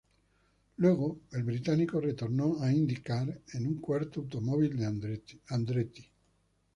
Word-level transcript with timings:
Luego 0.77 1.19
el 1.31 1.43
británico 1.43 1.99
retornó 2.01 2.59
a 2.63 2.73
IndyCar 2.73 3.39
en 3.53 3.67
un 3.67 3.75
cuarto 3.75 4.21
automóvil 4.21 4.75
de 4.75 5.21
Andretti. 5.55 6.03